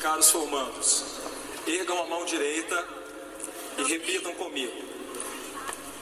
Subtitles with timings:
[0.00, 1.04] Caros formandos,
[1.66, 2.84] ergam a mão direita
[3.78, 4.72] e repitam comigo.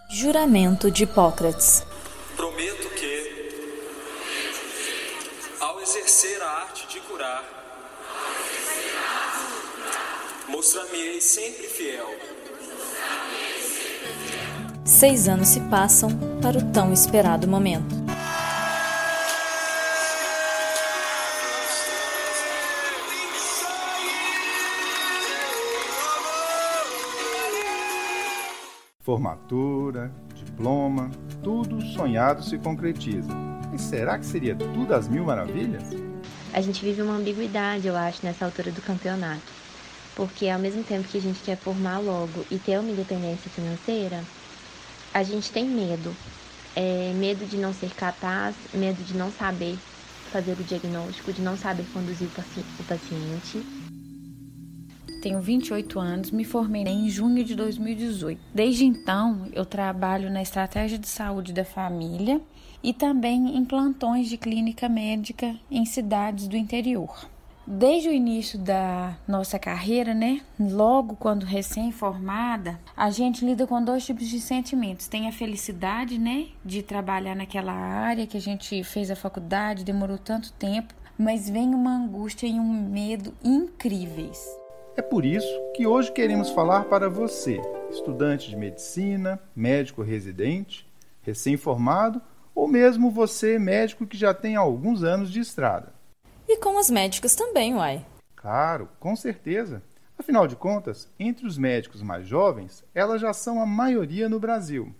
[0.09, 1.83] Juramento de Hipócrates.
[2.37, 3.51] Prometo que,
[5.61, 7.43] ao exercer a arte de curar,
[10.49, 12.15] mostrar-me-ei sempre fiel.
[14.85, 16.11] Seis anos se passam
[16.43, 18.06] para o tão esperado momento.
[29.07, 33.31] Formatura, diploma, tudo sonhado se concretiza.
[33.73, 35.85] E será que seria tudo às mil maravilhas?
[36.53, 39.45] A gente vive uma ambiguidade, eu acho, nessa altura do campeonato.
[40.17, 44.25] Porque ao mesmo tempo que a gente quer formar logo e ter uma independência financeira,
[45.15, 46.13] a gente tem medo.
[46.75, 49.79] É, medo de não ser capaz, medo de não saber
[50.33, 53.65] fazer o diagnóstico, de não saber conduzir o paciente
[55.27, 58.41] tenho 28 anos, me formei em junho de 2018.
[58.55, 62.41] Desde então, eu trabalho na estratégia de saúde da família
[62.81, 67.29] e também em plantões de clínica médica em cidades do interior.
[67.67, 74.07] Desde o início da nossa carreira, né, logo quando recém-formada, a gente lida com dois
[74.07, 75.09] tipos de sentimentos.
[75.09, 80.19] Tem a felicidade, né, de trabalhar naquela área que a gente fez a faculdade, demorou
[80.19, 84.39] tanto tempo, mas vem uma angústia e um medo incríveis.
[84.97, 92.23] É por isso que hoje queremos falar para você, estudante de medicina, médico residente, recém-formado
[92.55, 95.93] ou mesmo você, médico que já tem alguns anos de estrada.
[96.49, 98.07] E com as médicas também, uai.
[98.35, 99.83] Claro, com certeza.
[100.19, 104.95] Afinal de contas, entre os médicos mais jovens, elas já são a maioria no Brasil.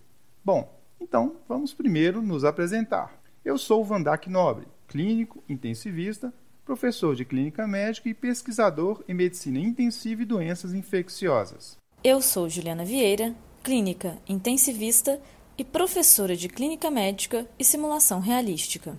[0.45, 3.19] Bom, então vamos primeiro nos apresentar.
[3.43, 6.31] Eu sou o Vandac Nobre, clínico intensivista,
[6.67, 11.77] professor de clínica médica e pesquisador em medicina intensiva e doenças infecciosas.
[12.03, 15.17] Eu sou Juliana Vieira, clínica intensivista
[15.57, 18.97] e professora de clínica médica e simulação realística.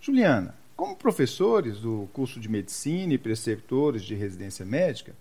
[0.00, 5.14] Juliana, como professores do curso de medicina e preceptores de residência médica,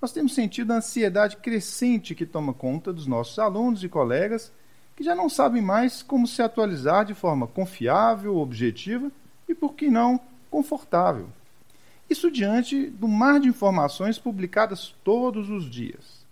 [0.00, 4.52] nós temos sentido a ansiedade crescente que toma conta dos nossos alunos e colegas
[4.94, 9.10] que já não sabem mais como se atualizar de forma confiável, objetiva
[9.48, 11.28] e, por que não, confortável.
[12.08, 16.24] Isso diante do mar de informações publicadas todos os dias.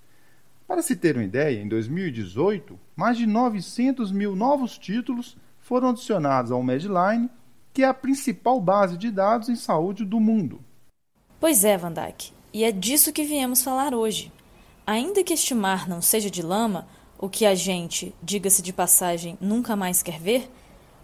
[0.66, 6.52] Para se ter uma ideia, em 2018, mais de 900 mil novos títulos foram adicionados
[6.52, 7.28] ao Medline,
[7.72, 10.60] que é a principal base de dados em saúde do mundo.
[11.40, 14.32] Pois é, Van Dijk, e é disso que viemos falar hoje.
[14.86, 16.86] Ainda que este mar não seja de lama,
[17.18, 20.50] o que a gente, diga-se de passagem, nunca mais quer ver,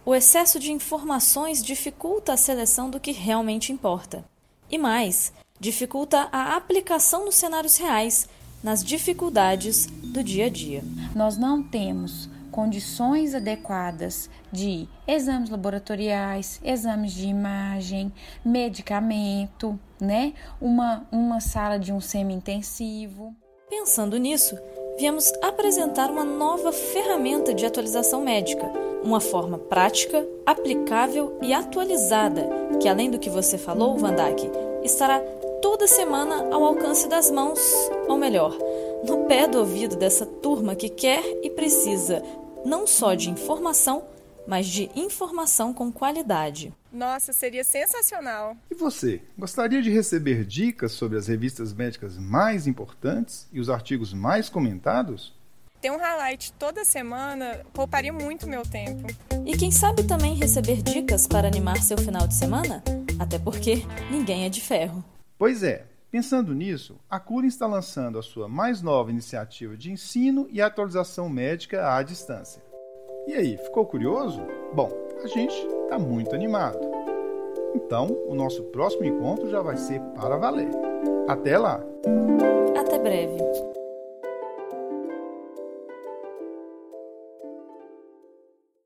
[0.05, 4.25] o excesso de informações dificulta a seleção do que realmente importa.
[4.71, 8.29] E mais, dificulta a aplicação nos cenários reais,
[8.63, 10.85] nas dificuldades do dia a dia.
[11.15, 18.13] Nós não temos condições adequadas de exames laboratoriais, exames de imagem,
[18.45, 20.35] medicamento, né?
[20.61, 23.35] Uma, uma sala de um semi-intensivo.
[23.69, 24.59] Pensando nisso,
[25.01, 28.71] viemos apresentar uma nova ferramenta de atualização médica,
[29.03, 32.47] uma forma prática, aplicável e atualizada,
[32.79, 34.47] que além do que você falou, Vandak,
[34.85, 35.19] estará
[35.63, 37.59] toda semana ao alcance das mãos,
[38.07, 38.55] ou melhor,
[39.09, 42.23] no pé do ouvido dessa turma que quer e precisa
[42.63, 44.03] não só de informação,
[44.47, 46.73] mas de informação com qualidade.
[46.93, 48.57] Nossa, seria sensacional!
[48.71, 54.13] E você, gostaria de receber dicas sobre as revistas médicas mais importantes e os artigos
[54.13, 55.33] mais comentados?
[55.81, 59.07] Ter um highlight toda semana pouparia muito meu tempo.
[59.47, 62.83] E quem sabe também receber dicas para animar seu final de semana?
[63.19, 65.03] Até porque ninguém é de ferro.
[65.39, 70.47] Pois é, pensando nisso, a Cura está lançando a sua mais nova iniciativa de ensino
[70.51, 72.63] e atualização médica à distância.
[73.27, 74.41] E aí, ficou curioso?
[74.73, 74.91] Bom,
[75.23, 75.55] a gente
[75.85, 76.79] está muito animado.
[77.75, 80.71] Então, o nosso próximo encontro já vai ser para valer.
[81.29, 81.81] Até lá!
[82.79, 83.80] Até breve!